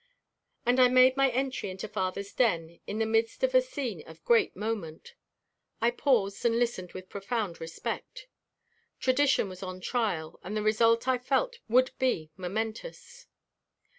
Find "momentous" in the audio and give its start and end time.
12.35-13.27